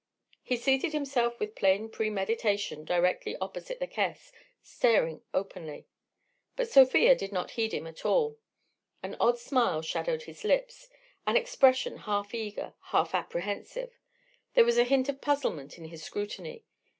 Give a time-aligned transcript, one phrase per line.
[0.41, 4.31] He seated himself with plain premeditation directly opposite the caisse,
[4.63, 5.85] staring openly.
[6.55, 8.39] But Sofia did not heed him at all.
[9.03, 10.89] An odd smile shadowed his lips,
[11.27, 13.93] an expression half eager, half apprehensive;
[14.55, 16.65] there was a hint of puzzlement in his scrutiny.